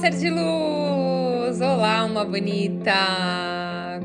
[0.00, 1.60] ser de luz!
[1.60, 2.92] Olá, uma bonita!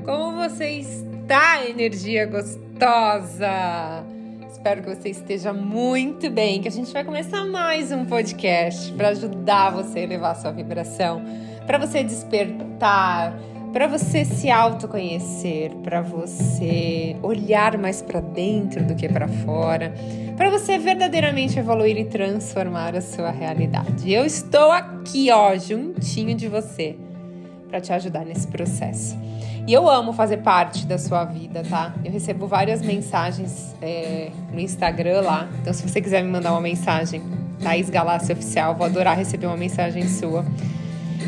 [0.05, 4.05] Como você está, energia gostosa?
[4.49, 9.09] Espero que você esteja muito bem, que a gente vai começar mais um podcast para
[9.09, 11.21] ajudar você a elevar sua vibração,
[11.67, 13.37] para você despertar,
[13.71, 19.93] para você se autoconhecer, para você olhar mais para dentro do que para fora,
[20.35, 24.11] para você verdadeiramente evoluir e transformar a sua realidade.
[24.11, 26.97] Eu estou aqui, ó, juntinho de você,
[27.69, 29.17] para te ajudar nesse processo.
[29.65, 31.93] E eu amo fazer parte da sua vida, tá?
[32.03, 35.47] Eu recebo várias mensagens é, no Instagram lá.
[35.61, 37.21] Então, se você quiser me mandar uma mensagem,
[37.61, 40.43] Thaís Galácia Oficial, vou adorar receber uma mensagem sua.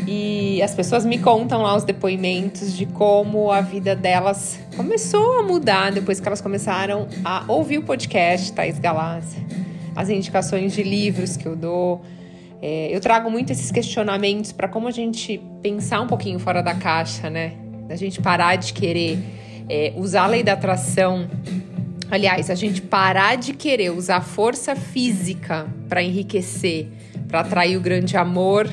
[0.06, 5.42] E as pessoas me contam lá os depoimentos de como a vida delas começou a
[5.42, 9.42] mudar depois que elas começaram a ouvir o podcast Thais Galácia,
[9.96, 12.02] as indicações de livros que eu dou.
[12.60, 16.74] É, eu trago muito esses questionamentos para como a gente pensar um pouquinho fora da
[16.74, 17.52] caixa, né?
[17.88, 19.18] Da gente parar de querer
[19.68, 21.28] é, usar a lei da atração.
[22.10, 26.88] Aliás, a gente parar de querer usar força física para enriquecer,
[27.28, 28.68] para atrair o grande amor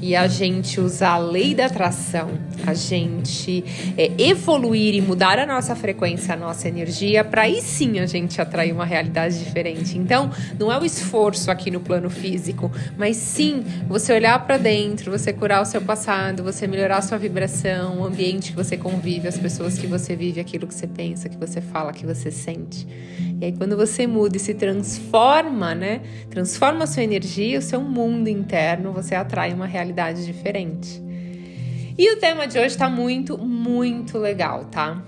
[0.00, 2.30] e a gente usar a lei da atração,
[2.66, 3.64] a gente
[3.96, 8.40] é, evoluir e mudar a nossa frequência, a nossa energia, para aí sim a gente
[8.40, 9.98] atrair uma realidade diferente.
[9.98, 15.10] Então, não é o esforço aqui no plano físico, mas sim você olhar para dentro,
[15.10, 19.28] você curar o seu passado, você melhorar a sua vibração, o ambiente que você convive,
[19.28, 22.86] as pessoas que você vive, aquilo que você pensa, que você fala, que você sente.
[23.40, 26.02] E aí, quando você muda e se transforma, né?
[26.28, 31.02] Transforma a sua energia, o seu mundo interno, você atrai uma realidade diferente.
[31.96, 35.02] E o tema de hoje está muito, muito legal, tá?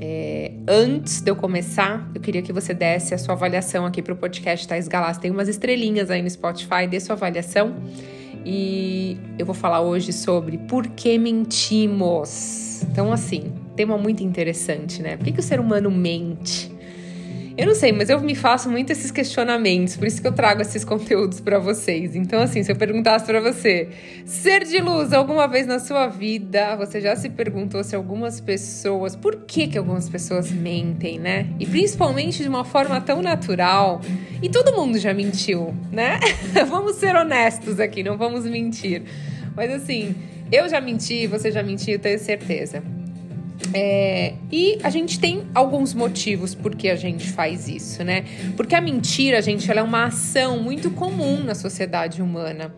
[0.00, 4.12] É, antes de eu começar, eu queria que você desse a sua avaliação aqui para
[4.12, 5.16] o podcast Tais Galas.
[5.16, 7.76] Tem umas estrelinhas aí no Spotify, dê sua avaliação.
[8.44, 12.82] E eu vou falar hoje sobre por que mentimos.
[12.90, 15.16] Então, assim, tema muito interessante, né?
[15.16, 16.77] Por que, que o ser humano mente?
[17.58, 20.62] Eu não sei, mas eu me faço muito esses questionamentos, por isso que eu trago
[20.62, 22.14] esses conteúdos para vocês.
[22.14, 23.88] Então, assim, se eu perguntasse para você,
[24.24, 29.16] ser de luz alguma vez na sua vida, você já se perguntou se algumas pessoas,
[29.16, 31.48] por que que algumas pessoas mentem, né?
[31.58, 34.02] E principalmente de uma forma tão natural.
[34.40, 36.20] E todo mundo já mentiu, né?
[36.68, 39.02] vamos ser honestos aqui, não vamos mentir.
[39.56, 40.14] Mas assim,
[40.52, 42.84] eu já menti, você já mentiu, tenho certeza.
[43.74, 48.24] É, e a gente tem alguns motivos por que a gente faz isso, né?
[48.56, 52.74] Porque a mentira, gente, ela é uma ação muito comum na sociedade humana.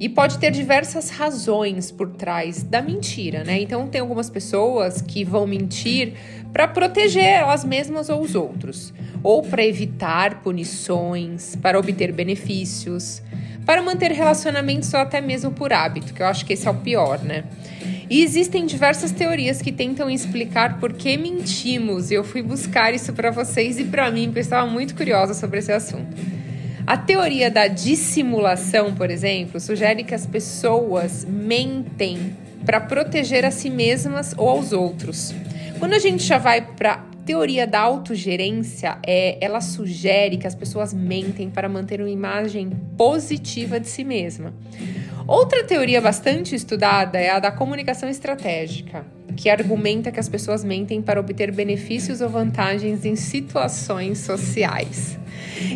[0.00, 3.60] E pode ter diversas razões por trás da mentira, né?
[3.60, 6.12] Então, tem algumas pessoas que vão mentir
[6.52, 13.20] para proteger elas mesmas ou os outros, ou para evitar punições, para obter benefícios,
[13.66, 16.74] para manter relacionamentos ou até mesmo por hábito, que eu acho que esse é o
[16.74, 17.44] pior, né?
[18.10, 23.30] E existem diversas teorias que tentam explicar por que mentimos, eu fui buscar isso para
[23.30, 26.16] vocês e para mim, porque eu estava muito curiosa sobre esse assunto.
[26.86, 33.68] A teoria da dissimulação, por exemplo, sugere que as pessoas mentem para proteger a si
[33.68, 35.34] mesmas ou aos outros.
[35.78, 40.94] Quando a gente já vai para teoria da autogerência, é, ela sugere que as pessoas
[40.94, 44.54] mentem para manter uma imagem positiva de si mesma.
[45.28, 49.04] Outra teoria bastante estudada é a da comunicação estratégica,
[49.36, 55.18] que argumenta que as pessoas mentem para obter benefícios ou vantagens em situações sociais.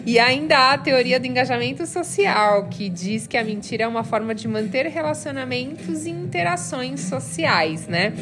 [0.07, 4.05] E ainda há a teoria do engajamento social, que diz que a mentira é uma
[4.05, 8.15] forma de manter relacionamentos e interações sociais, né?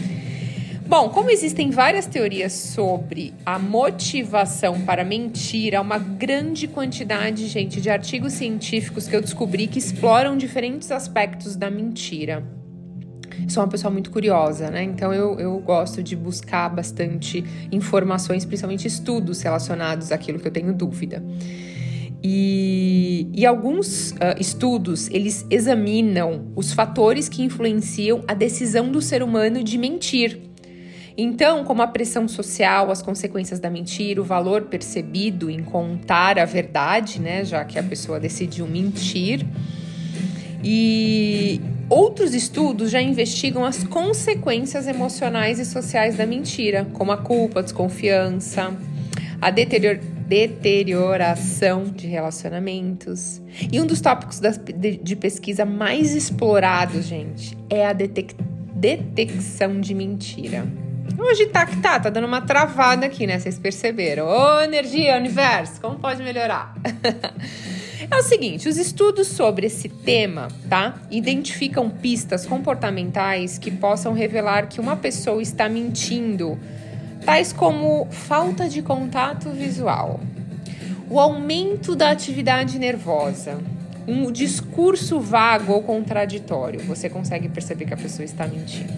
[0.90, 7.80] Bom, como existem várias teorias sobre a motivação para mentir, há uma grande quantidade, gente,
[7.80, 12.44] de artigos científicos que eu descobri que exploram diferentes aspectos da mentira.
[13.48, 14.82] Sou uma pessoa muito curiosa, né?
[14.82, 20.74] Então eu, eu gosto de buscar bastante informações, principalmente estudos relacionados àquilo que eu tenho
[20.74, 21.22] dúvida.
[22.20, 29.22] E, e, alguns uh, estudos eles examinam os fatores que influenciam a decisão do ser
[29.22, 30.49] humano de mentir.
[31.22, 36.46] Então, como a pressão social, as consequências da mentira, o valor percebido em contar a
[36.46, 39.46] verdade, né, já que a pessoa decidiu mentir.
[40.64, 47.60] E outros estudos já investigam as consequências emocionais e sociais da mentira, como a culpa,
[47.60, 48.74] a desconfiança,
[49.42, 53.42] a deterior deterioração de relacionamentos.
[53.70, 58.34] E um dos tópicos das, de, de, pesquisa mais explorados, gente, é a detec
[58.74, 60.66] detecção de mentira.
[61.18, 63.38] Hoje tá que tá, tá dando uma travada aqui, né?
[63.38, 64.26] Vocês perceberam.
[64.26, 66.74] Ô, energia, universo, como pode melhorar?
[68.10, 71.00] É o seguinte, os estudos sobre esse tema, tá?
[71.10, 76.58] Identificam pistas comportamentais que possam revelar que uma pessoa está mentindo,
[77.24, 80.18] tais como falta de contato visual,
[81.10, 83.58] o aumento da atividade nervosa,
[84.08, 86.80] um discurso vago ou contraditório.
[86.80, 88.92] Você consegue perceber que a pessoa está mentindo.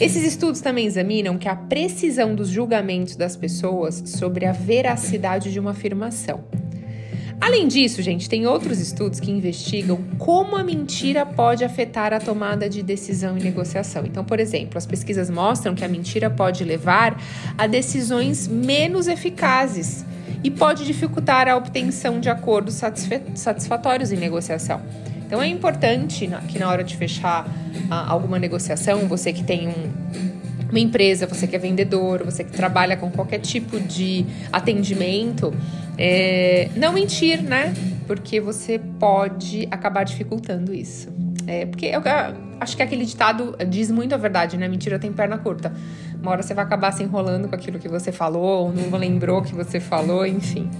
[0.00, 5.58] Esses estudos também examinam que a precisão dos julgamentos das pessoas sobre a veracidade de
[5.58, 6.44] uma afirmação.
[7.40, 12.68] Além disso, gente, tem outros estudos que investigam como a mentira pode afetar a tomada
[12.68, 14.04] de decisão e negociação.
[14.06, 17.20] Então, por exemplo, as pesquisas mostram que a mentira pode levar
[17.56, 20.04] a decisões menos eficazes
[20.44, 22.80] e pode dificultar a obtenção de acordos
[23.34, 24.80] satisfatórios em negociação.
[25.28, 27.46] Então, é importante que na hora de fechar
[27.90, 29.92] alguma negociação, você que tem um,
[30.70, 35.52] uma empresa, você que é vendedor, você que trabalha com qualquer tipo de atendimento,
[35.98, 37.74] é, não mentir, né?
[38.06, 41.10] Porque você pode acabar dificultando isso.
[41.46, 44.66] É, porque eu, eu acho que aquele ditado diz muito a verdade, né?
[44.66, 45.74] Mentira tem perna curta.
[46.22, 49.42] Uma hora você vai acabar se enrolando com aquilo que você falou, ou não lembrou
[49.42, 50.70] que você falou, enfim.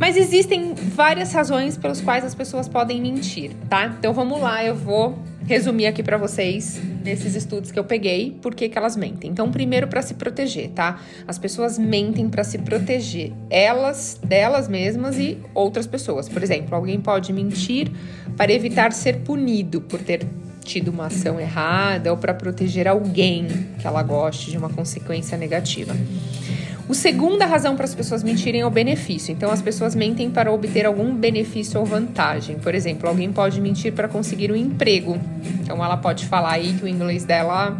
[0.00, 3.86] Mas existem várias razões pelas quais as pessoas podem mentir, tá?
[3.98, 5.18] Então vamos lá, eu vou
[5.48, 9.30] resumir aqui para vocês nesses estudos que eu peguei por que, que elas mentem.
[9.30, 11.00] Então, primeiro para se proteger, tá?
[11.26, 16.28] As pessoas mentem para se proteger, elas, delas mesmas e outras pessoas.
[16.28, 17.90] Por exemplo, alguém pode mentir
[18.36, 20.26] para evitar ser punido por ter
[20.62, 23.46] tido uma ação errada ou para proteger alguém
[23.78, 25.96] que ela goste de uma consequência negativa.
[26.88, 29.30] O segunda razão para as pessoas mentirem é o benefício.
[29.30, 32.56] Então, as pessoas mentem para obter algum benefício ou vantagem.
[32.58, 35.20] Por exemplo, alguém pode mentir para conseguir um emprego.
[35.60, 37.78] Então, ela pode falar aí que o inglês dela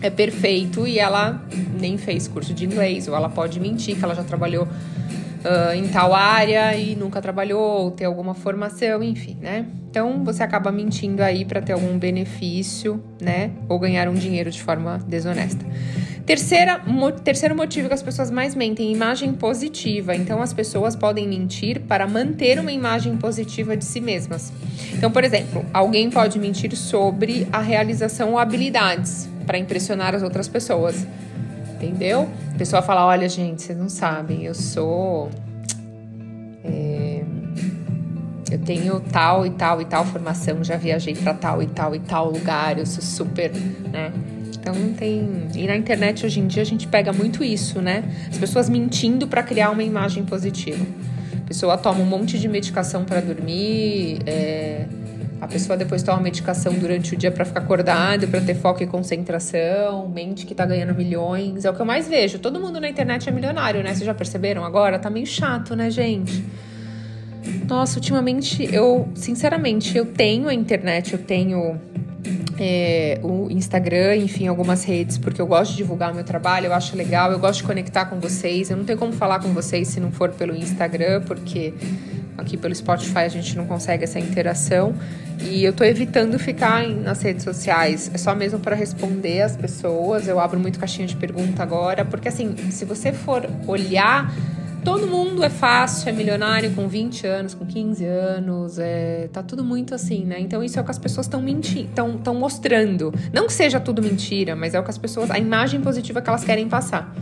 [0.00, 1.44] é perfeito e ela
[1.78, 3.06] nem fez curso de inglês.
[3.06, 7.82] Ou ela pode mentir que ela já trabalhou uh, em tal área e nunca trabalhou,
[7.82, 9.66] ou ter alguma formação, enfim, né?
[9.90, 13.50] Então, você acaba mentindo aí para ter algum benefício, né?
[13.68, 15.64] Ou ganhar um dinheiro de forma desonesta.
[16.26, 20.12] Terceira, mo, terceiro motivo que as pessoas mais mentem, imagem positiva.
[20.12, 24.52] Então, as pessoas podem mentir para manter uma imagem positiva de si mesmas.
[24.92, 30.48] Então, por exemplo, alguém pode mentir sobre a realização ou habilidades para impressionar as outras
[30.48, 31.06] pessoas.
[31.76, 32.28] Entendeu?
[32.52, 35.30] A pessoa fala: olha, gente, vocês não sabem, eu sou.
[36.64, 37.22] É,
[38.50, 42.00] eu tenho tal e tal e tal formação, já viajei para tal e tal e
[42.00, 43.52] tal lugar, eu sou super,
[43.92, 44.12] né?
[44.66, 45.46] Então tem.
[45.54, 48.02] E na internet hoje em dia a gente pega muito isso, né?
[48.28, 50.84] As pessoas mentindo para criar uma imagem positiva.
[51.44, 54.86] A pessoa toma um monte de medicação para dormir, é...
[55.40, 58.86] a pessoa depois toma medicação durante o dia para ficar acordada, para ter foco e
[58.88, 61.64] concentração, mente que tá ganhando milhões.
[61.64, 62.40] É o que eu mais vejo.
[62.40, 63.90] Todo mundo na internet é milionário, né?
[63.90, 64.98] Vocês já perceberam agora?
[64.98, 66.44] Tá meio chato, né, gente?
[67.68, 71.80] Nossa, ultimamente eu, sinceramente, eu tenho a internet, eu tenho
[72.58, 76.72] é, o Instagram, enfim, algumas redes, porque eu gosto de divulgar o meu trabalho, eu
[76.72, 78.70] acho legal, eu gosto de conectar com vocês.
[78.70, 81.74] Eu não tenho como falar com vocês se não for pelo Instagram, porque
[82.36, 84.94] aqui pelo Spotify a gente não consegue essa interação.
[85.40, 90.26] E eu tô evitando ficar nas redes sociais, é só mesmo para responder as pessoas.
[90.26, 94.32] Eu abro muito caixinha de pergunta agora, porque assim, se você for olhar
[94.86, 99.64] todo mundo é fácil, é milionário com 20 anos, com 15 anos, é, tá tudo
[99.64, 100.38] muito assim, né?
[100.38, 103.12] Então isso é o que as pessoas estão mentindo, estão mostrando.
[103.32, 106.28] Não que seja tudo mentira, mas é o que as pessoas, a imagem positiva que
[106.30, 107.12] elas querem passar.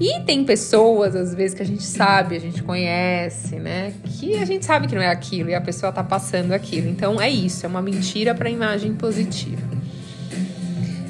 [0.00, 3.92] E tem pessoas, às vezes, que a gente sabe, a gente conhece, né?
[4.02, 6.88] Que a gente sabe que não é aquilo e a pessoa tá passando aquilo.
[6.88, 9.68] Então é isso, é uma mentira para imagem positiva.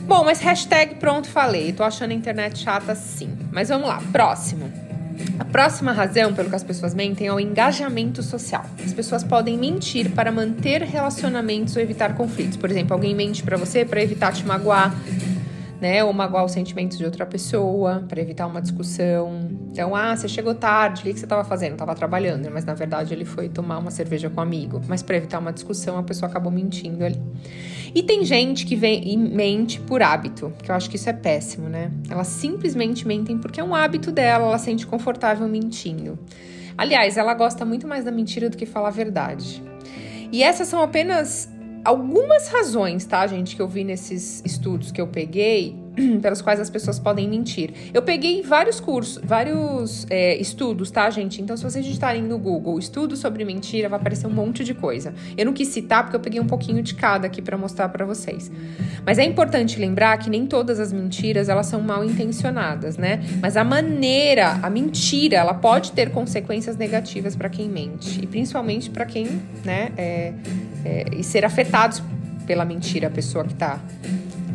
[0.04, 1.72] Bom, mas hashtag pronto, falei.
[1.72, 3.38] Tô achando a internet chata sim.
[3.52, 4.79] Mas vamos lá, próximo.
[5.40, 8.62] A próxima razão pelo que as pessoas mentem é o engajamento social.
[8.84, 12.58] As pessoas podem mentir para manter relacionamentos ou evitar conflitos.
[12.58, 14.94] Por exemplo, alguém mente para você para evitar te magoar,
[15.80, 16.04] né?
[16.04, 19.48] Ou magoar os sentimentos de outra pessoa, para evitar uma discussão.
[19.70, 21.72] Então, ah, você chegou tarde, o que você estava fazendo?
[21.72, 24.80] Estava trabalhando, mas na verdade ele foi tomar uma cerveja com um amigo.
[24.86, 27.20] Mas para evitar uma discussão, a pessoa acabou mentindo ali.
[27.94, 31.12] E tem gente que vem e mente por hábito, que eu acho que isso é
[31.12, 31.90] péssimo, né?
[32.08, 36.18] Elas simplesmente mentem porque é um hábito dela, ela sente confortável mentindo.
[36.78, 39.62] Aliás, ela gosta muito mais da mentira do que falar a verdade.
[40.32, 41.49] E essas são apenas
[41.84, 45.76] algumas razões, tá, gente, que eu vi nesses estudos que eu peguei
[46.22, 47.72] pelos quais as pessoas podem mentir.
[47.92, 51.40] Eu peguei vários cursos, vários é, estudos, tá, gente?
[51.42, 55.14] Então, se vocês digitarem no Google estudo sobre mentira, vai aparecer um monte de coisa.
[55.36, 58.04] Eu não quis citar porque eu peguei um pouquinho de cada aqui para mostrar para
[58.04, 58.50] vocês.
[59.04, 63.20] Mas é importante lembrar que nem todas as mentiras elas são mal intencionadas, né?
[63.40, 68.90] Mas a maneira, a mentira, ela pode ter consequências negativas para quem mente e principalmente
[68.90, 69.26] para quem,
[69.64, 70.32] né, é,
[70.84, 72.02] é, e ser afetados
[72.46, 73.80] pela mentira a pessoa que está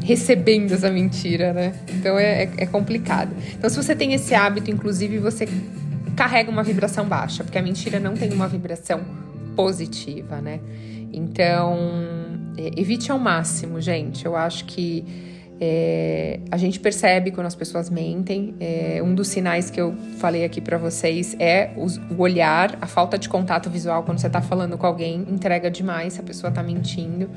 [0.03, 1.73] recebendo essa mentira, né?
[1.89, 3.31] Então é, é, é, complicado.
[3.57, 5.47] Então, se você tem esse hábito, inclusive, você
[6.15, 9.01] carrega uma vibração baixa, porque a mentira não tem uma vibração
[9.55, 10.59] positiva, né?
[11.11, 11.77] Então,
[12.57, 14.25] é, evite ao máximo, gente.
[14.25, 15.03] Eu acho que
[15.59, 18.55] é, a gente percebe quando as pessoas mentem.
[18.59, 23.17] É, um dos sinais que eu falei aqui para vocês é o olhar, a falta
[23.17, 26.61] de contato visual quando você tá falando com alguém entrega demais se a pessoa tá
[26.61, 27.29] mentindo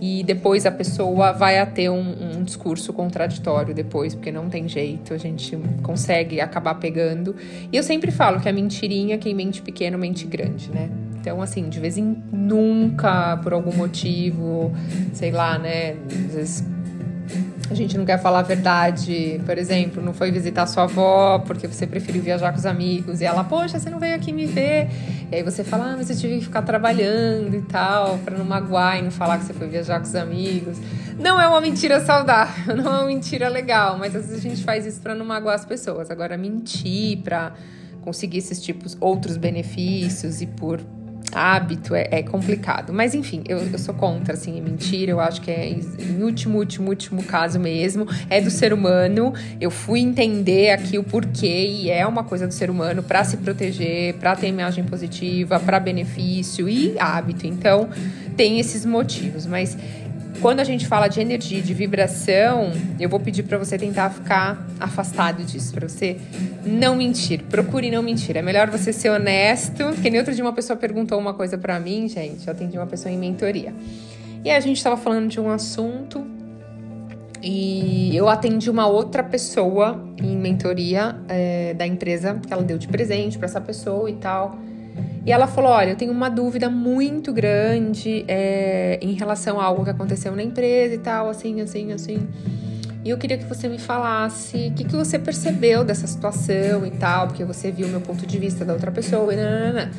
[0.00, 4.68] e depois a pessoa vai a ter um, um, discurso contraditório depois, porque não tem
[4.68, 7.34] jeito, a gente consegue acabar pegando.
[7.72, 10.90] E eu sempre falo que a mentirinha, quem mente pequeno, mente grande, né?
[11.18, 14.70] Então, assim, de vez em nunca, por algum motivo,
[15.14, 15.96] sei lá, né?
[16.28, 16.75] Às vezes
[17.68, 21.66] a gente não quer falar a verdade, por exemplo, não foi visitar sua avó porque
[21.66, 24.88] você preferiu viajar com os amigos e ela, poxa, você não veio aqui me ver.
[25.30, 28.44] E aí você fala, ah, mas eu tive que ficar trabalhando e tal, para não
[28.44, 30.78] magoar e não falar que você foi viajar com os amigos.
[31.18, 34.62] Não é uma mentira saudável, não é uma mentira legal, mas às vezes a gente
[34.62, 36.10] faz isso para não magoar as pessoas.
[36.10, 37.52] Agora, mentir para
[38.02, 40.80] conseguir esses tipos, outros benefícios e por
[41.32, 42.92] hábito é, é, complicado.
[42.92, 45.12] Mas enfim, eu, eu sou contra, assim, mentira.
[45.12, 49.32] Eu acho que é, em último, último, último caso mesmo, é do ser humano.
[49.60, 53.36] Eu fui entender aqui o porquê e é uma coisa do ser humano para se
[53.36, 57.46] proteger, para ter imagem positiva, para benefício e hábito.
[57.46, 57.88] Então,
[58.36, 59.46] tem esses motivos.
[59.46, 59.76] Mas
[60.40, 64.66] quando a gente fala de energia, de vibração, eu vou pedir para você tentar ficar
[64.78, 66.16] afastado disso, para você
[66.64, 67.42] não mentir.
[67.44, 68.36] Procure não mentir.
[68.36, 69.92] É melhor você ser honesto.
[70.02, 72.46] Que nem outro dia uma pessoa perguntou uma coisa para mim, gente.
[72.46, 73.74] Eu atendi uma pessoa em mentoria.
[74.44, 76.24] E a gente estava falando de um assunto
[77.42, 82.88] e eu atendi uma outra pessoa em mentoria é, da empresa que ela deu de
[82.88, 84.56] presente para essa pessoa e tal.
[85.26, 89.82] E ela falou: Olha, eu tenho uma dúvida muito grande é, em relação a algo
[89.82, 92.28] que aconteceu na empresa e tal, assim, assim, assim.
[93.04, 96.90] E eu queria que você me falasse o que, que você percebeu dessa situação e
[96.92, 99.90] tal, porque você viu o meu ponto de vista da outra pessoa e nanana.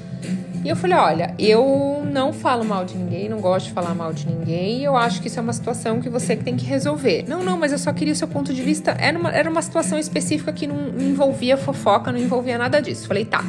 [0.63, 4.13] E eu falei: Olha, eu não falo mal de ninguém, não gosto de falar mal
[4.13, 7.25] de ninguém, e eu acho que isso é uma situação que você tem que resolver.
[7.27, 8.95] Não, não, mas eu só queria o seu ponto de vista.
[8.97, 13.07] Era uma, era uma situação específica que não envolvia fofoca, não envolvia nada disso.
[13.07, 13.43] Falei: Tá.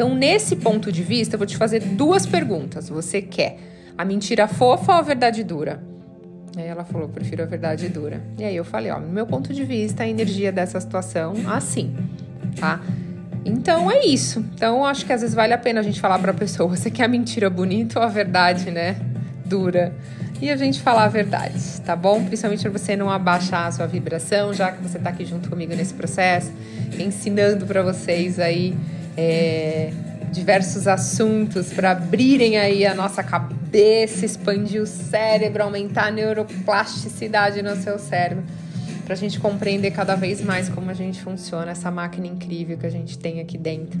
[0.00, 2.88] Então, nesse ponto de vista, eu vou te fazer duas perguntas.
[2.88, 3.58] Você quer
[3.98, 5.78] a mentira fofa ou a verdade dura?
[6.56, 8.22] Aí ela falou, prefiro a verdade dura.
[8.38, 11.94] E aí eu falei, ó, no meu ponto de vista, a energia dessa situação, assim,
[12.58, 12.80] tá?
[13.44, 14.42] Então é isso.
[14.54, 16.90] Então acho que às vezes vale a pena a gente falar para a pessoa, você
[16.90, 18.96] quer a mentira bonita ou a verdade, né,
[19.44, 19.94] dura?
[20.40, 22.24] E a gente falar a verdade, tá bom?
[22.24, 25.74] Principalmente para você não abaixar a sua vibração, já que você está aqui junto comigo
[25.76, 26.50] nesse processo,
[26.98, 28.74] ensinando para vocês aí
[29.16, 29.92] é,
[30.30, 37.76] diversos assuntos para abrirem aí a nossa cabeça, expandir o cérebro, aumentar a neuroplasticidade no
[37.76, 38.44] seu cérebro,
[39.04, 42.86] para a gente compreender cada vez mais como a gente funciona, essa máquina incrível que
[42.86, 43.98] a gente tem aqui dentro.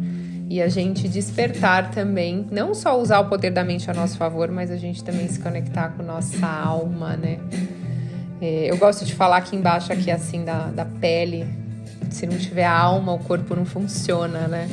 [0.48, 4.50] E a gente despertar também, não só usar o poder da mente a nosso favor,
[4.50, 7.38] mas a gente também se conectar com nossa alma, né?
[8.40, 11.46] É, eu gosto de falar aqui embaixo, aqui assim, da, da pele.
[12.10, 14.68] Se não tiver alma, o corpo não funciona, né?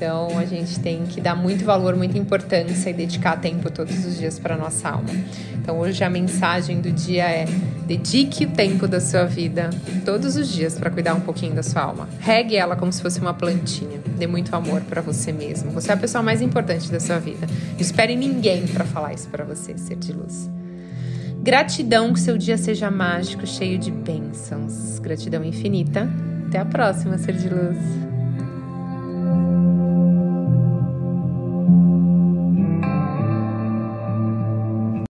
[0.00, 4.16] Então a gente tem que dar muito valor, muita importância e dedicar tempo todos os
[4.16, 5.10] dias para nossa alma.
[5.54, 7.44] Então hoje a mensagem do dia é:
[7.86, 9.68] dedique o tempo da sua vida
[10.02, 12.08] todos os dias para cuidar um pouquinho da sua alma.
[12.18, 14.00] Regue ela como se fosse uma plantinha.
[14.16, 15.70] Dê muito amor para você mesmo.
[15.72, 17.46] Você é a pessoa mais importante da sua vida.
[17.72, 20.48] Não espere ninguém para falar isso para você, ser de luz.
[21.42, 24.98] Gratidão que seu dia seja mágico, cheio de bênçãos.
[24.98, 26.08] Gratidão infinita.
[26.50, 28.09] Até a próxima, ser de luz.